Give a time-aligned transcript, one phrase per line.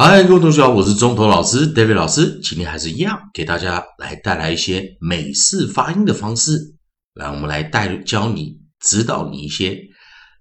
[0.00, 6.76] 嗨，各位同学好，我是中头老师 David 老师，今天还是一样给大家来带来一些美式发音的方式，
[7.14, 9.76] 来，我们来带教你指导你一些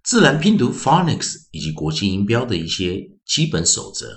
[0.03, 4.15] 自然拼读 phonics 以及国际音标的一些基本守则。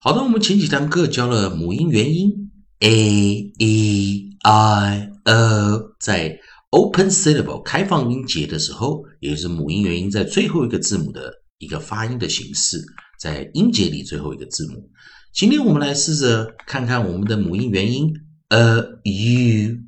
[0.00, 2.32] 好的，我们前几堂课教了母音元音
[2.78, 6.34] a e i o，在
[6.70, 12.82] open syllable 开放音节的时候，也就是母音元音在最后一个字母的一个发音的形式。
[13.22, 14.90] 在音节里最后一个字母。
[15.32, 18.12] 今天我们来试着看看我们的母音元音
[18.48, 19.78] a u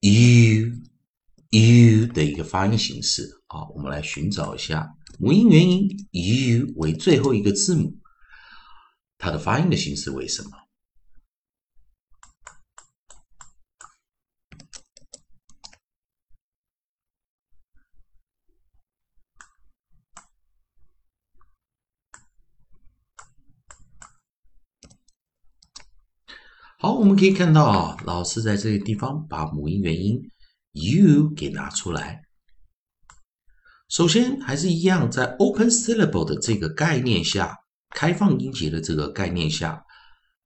[0.00, 0.72] u
[1.50, 3.68] u 的一个发音形式啊。
[3.72, 7.96] 我们来寻找一下母音元音 u 为最后一个字母，
[9.16, 10.50] 它的发音的形式为什么？
[26.82, 30.18] 好，我们可以看到啊，老师在这个地方把母音元音
[30.72, 32.22] u 给拿出来。
[33.90, 37.54] 首先还是一样，在 open syllable 的这个概念下，
[37.90, 39.84] 开放音节的这个概念下，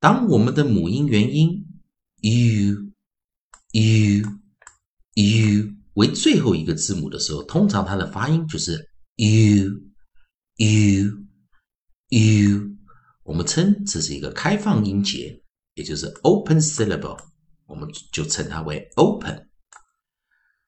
[0.01, 1.65] 当我们的母音元音
[2.23, 2.91] u
[3.71, 4.23] u
[5.15, 9.71] u 为最后一个字母的时候，通常它的发音就是 u
[10.57, 11.27] u
[12.09, 12.77] u，
[13.23, 15.41] 我们称这是一个开放音节。
[15.75, 17.19] 也就是 open syllable，
[17.67, 19.49] 我们就称它为 open。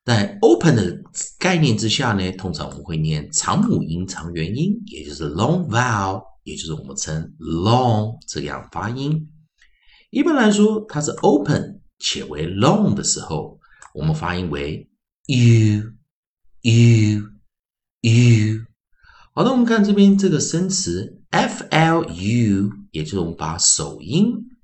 [0.04, 1.00] 在 open 的
[1.38, 9.28] 概念之下呢，通常我们会念长母音、长元音，也就是 long vowel，也就是我们称 long 这样发音。
[10.10, 13.58] 一般来说，它是 open 且为 long 的时候，
[13.94, 14.88] 我们发音为
[15.26, 15.92] u
[16.62, 17.22] u
[18.02, 18.66] u。
[19.34, 24.55] 好的，我们看这边这个生词 f l u，也就是我们把首音。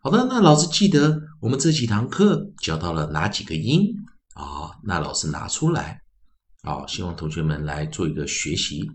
[0.00, 3.94] 好的，那老师记得我们这几堂课教到了哪几个音？
[4.34, 6.00] 啊，那老师拿出来，
[6.62, 8.88] 好，希望同学们来做一个学习。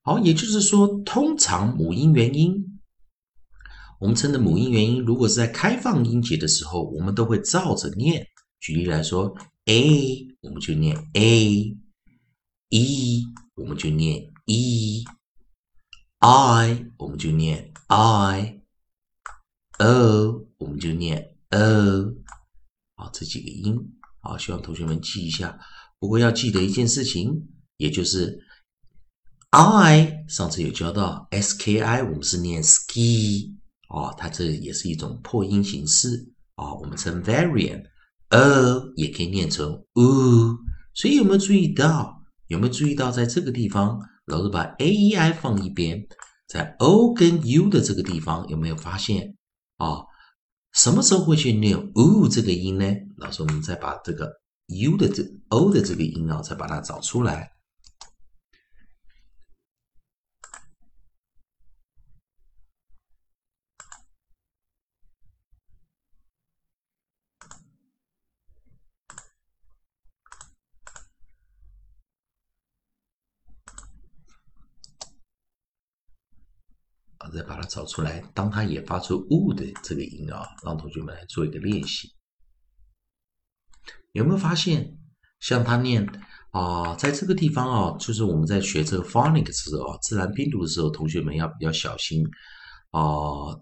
[0.00, 2.80] 好，也就是说，通常母音元音，
[4.00, 8.26] 我们称的母音元音，如果是在开放音节的时候，我们都会照着念。
[8.58, 11.76] 举例来说，a 我们就念 a，e
[13.54, 15.04] 我们就念 e，i
[16.96, 18.61] 我们就念 i
[19.82, 21.18] i，o 我们就念
[21.50, 21.58] o。
[22.94, 23.76] 好，这几个音，
[24.20, 25.58] 好，希望同学们记一下。
[25.98, 27.48] 不过要记得一件事情，
[27.78, 28.38] 也就是
[29.50, 33.54] i，上次有教到 ski，我们是念 ski，
[33.88, 37.82] 哦，它这也是一种破音形式，啊，我们称 variant。
[38.28, 40.58] 呃，也可以念成 u，
[40.94, 42.22] 所以有没有注意到？
[42.46, 46.06] 有没有注意到，在这个地方，老师把 a e i 放一边，
[46.46, 49.36] 在 o 跟 u 的这个地方，有没有发现？
[49.82, 50.04] 啊？
[50.72, 52.86] 什么时候会去念 o 这个音呢？
[53.16, 54.30] 老师，我们再把这个
[54.68, 57.50] u 的这 o 的这个音啊，再把它找出来。
[77.32, 82.12] 再把它找出来，当它也发出 “u” 的这个音啊，让同学们来做一个练习。
[84.12, 84.98] 有没有发现，
[85.40, 86.06] 像他念
[86.50, 92.22] 啊，在这个地方啊，就是我们在学这个 phonics 的时候，自然拼读的时候，同学们要比较小心
[92.90, 93.00] 啊。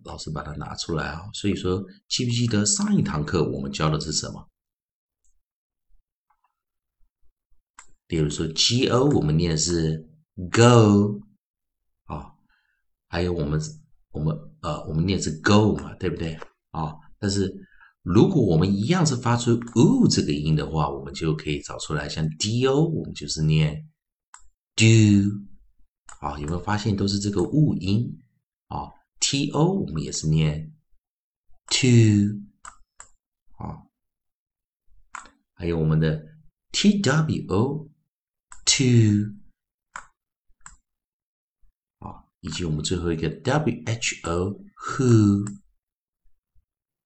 [0.05, 4.49] 老师把它拿出来啊，所以说，记不记得上一堂课我们教的是什么？
[8.09, 10.09] 比如说 “go”，我们念的是
[10.51, 11.21] “go”。
[13.11, 13.61] 还有我们
[14.13, 16.39] 我们呃，我们念是 go 嘛，对不对
[16.71, 16.95] 啊？
[17.19, 17.53] 但是
[18.03, 23.89] 如果我们一样是发出 o 这个音的话，我们就可以找出来，像 “do”，我们就是念
[24.77, 24.85] “do”。
[26.21, 28.17] 啊，有没有发现都是这个 o 音？
[28.69, 30.73] 啊，“to” 我们也是念
[31.67, 32.39] “to”。
[33.57, 33.83] 啊，
[35.55, 36.25] 还有我们的
[36.73, 37.41] two，two。
[42.41, 45.45] 以及我们最后一个 “who”，“who”。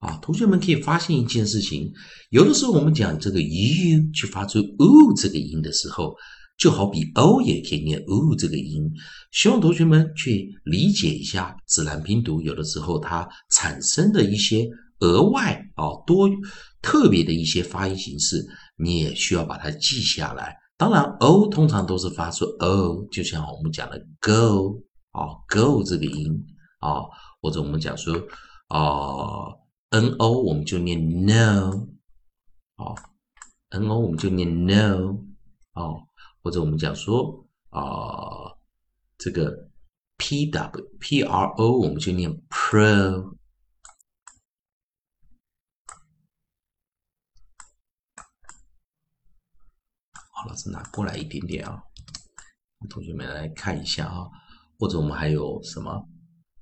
[0.00, 1.90] 啊，同学们可以发现一件事情，
[2.28, 6.14] 有的时候我们讲这个 u 去发出 u 这个音的时候，
[6.58, 8.82] 就好比 o 也可以念 O 这个音。
[9.32, 14.68] 希望同学们去理解一下自然拼读，有的时候它产生的一些
[15.00, 16.28] 额外啊多
[16.82, 18.44] 特别的一些发音形式，
[18.76, 20.54] 你也需要把它记下来。
[20.76, 24.82] 当然，o 通常都是发出 o，就像我们讲的 go
[25.14, 26.44] 啊，go 这个音
[26.80, 27.08] 啊，
[27.40, 28.14] 或者我们讲说
[28.68, 29.64] 啊。
[29.90, 31.70] n o 我们就念 no，
[32.74, 32.96] 哦
[33.68, 35.22] ，n o 我们就念 no，
[35.74, 36.08] 哦，
[36.42, 38.58] 或者我们讲说啊，
[39.16, 39.70] 这个
[40.16, 43.36] p w p r o 我们就念 pro。
[50.32, 51.84] 好，老师拿过来一点点啊，
[52.90, 54.28] 同学们来看一下啊，
[54.84, 55.92] 或者我们还有什么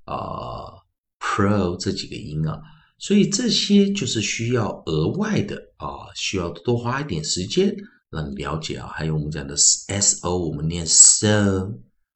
[0.05, 0.71] 啊
[1.19, 2.57] pro 这几个音啊。
[2.99, 7.75] 所以这些就是需要额外的啊，需要多花一点时间
[8.09, 8.87] 让你了解啊。
[8.93, 11.69] 还有我们讲的 s o，我们念 so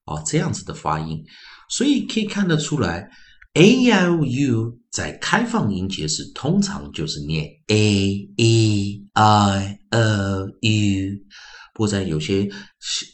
[0.05, 1.21] 啊，这样子的发音。
[1.69, 3.09] 所以可以看得出来
[3.55, 11.26] ，a i o u 在开放音节时通常就是念 a e i o u。
[11.77, 12.49] 或者有些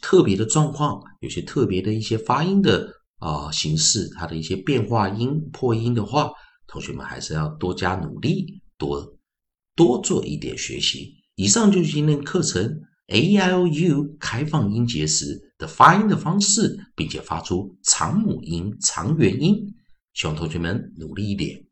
[0.00, 6.32] 特别的状况，有些特别的一些发音的啊形式，它的一些变化音破音的话。
[6.66, 9.16] 同学们还是要多加努力，多
[9.76, 11.14] 多做一点学习。
[11.36, 19.56] 以上就是今天课程 A I O U 开放音节时的发音的方式，并且发出长母音、长元音。
[20.14, 21.64] 希望同学们努力一点。